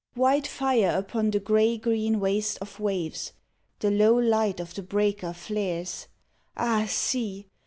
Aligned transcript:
White 0.15 0.47
fire 0.47 0.97
upon 0.97 1.29
the 1.29 1.39
gray 1.39 1.77
green 1.77 2.19
waste 2.19 2.57
of 2.57 2.79
waves, 2.79 3.33
The 3.81 3.91
low 3.91 4.15
light 4.17 4.59
of 4.59 4.73
the 4.73 4.81
breaker 4.81 5.31
flares. 5.31 6.07
Ah, 6.57 6.87
see! 6.89 7.45